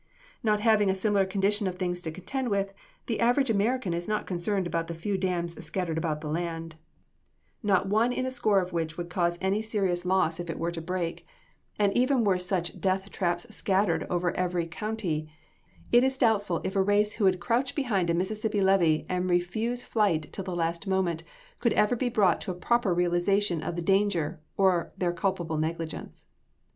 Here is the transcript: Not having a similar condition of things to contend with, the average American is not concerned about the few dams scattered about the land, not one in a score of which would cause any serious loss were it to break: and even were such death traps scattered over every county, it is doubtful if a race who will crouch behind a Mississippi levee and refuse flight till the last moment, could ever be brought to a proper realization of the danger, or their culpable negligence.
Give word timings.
Not 0.41 0.61
having 0.61 0.89
a 0.89 0.95
similar 0.95 1.27
condition 1.27 1.67
of 1.67 1.75
things 1.75 2.01
to 2.01 2.11
contend 2.11 2.49
with, 2.49 2.73
the 3.05 3.19
average 3.19 3.51
American 3.51 3.93
is 3.93 4.07
not 4.07 4.25
concerned 4.25 4.65
about 4.65 4.87
the 4.87 4.95
few 4.95 5.15
dams 5.15 5.63
scattered 5.63 5.95
about 5.99 6.21
the 6.21 6.27
land, 6.27 6.75
not 7.61 7.87
one 7.87 8.11
in 8.11 8.25
a 8.25 8.31
score 8.31 8.59
of 8.61 8.73
which 8.73 8.97
would 8.97 9.11
cause 9.11 9.37
any 9.41 9.61
serious 9.61 10.03
loss 10.03 10.39
were 10.39 10.69
it 10.69 10.71
to 10.73 10.81
break: 10.81 11.27
and 11.77 11.95
even 11.95 12.23
were 12.23 12.39
such 12.39 12.81
death 12.81 13.11
traps 13.11 13.45
scattered 13.55 14.07
over 14.09 14.35
every 14.35 14.65
county, 14.65 15.29
it 15.91 16.03
is 16.03 16.17
doubtful 16.17 16.61
if 16.63 16.75
a 16.75 16.81
race 16.81 17.13
who 17.13 17.25
will 17.25 17.37
crouch 17.37 17.75
behind 17.75 18.09
a 18.09 18.15
Mississippi 18.15 18.59
levee 18.59 19.05
and 19.07 19.29
refuse 19.29 19.83
flight 19.83 20.33
till 20.33 20.43
the 20.45 20.55
last 20.55 20.87
moment, 20.87 21.23
could 21.59 21.73
ever 21.73 21.95
be 21.95 22.09
brought 22.09 22.41
to 22.41 22.49
a 22.49 22.55
proper 22.55 22.91
realization 22.91 23.61
of 23.61 23.75
the 23.75 23.83
danger, 23.83 24.41
or 24.57 24.93
their 24.97 25.13
culpable 25.13 25.59
negligence. 25.59 26.25